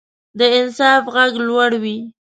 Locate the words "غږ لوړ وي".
1.15-1.97